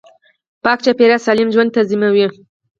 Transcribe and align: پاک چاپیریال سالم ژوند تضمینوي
پاک 0.63 0.79
چاپیریال 0.85 1.21
سالم 1.25 1.49
ژوند 1.53 1.73
تضمینوي 1.77 2.25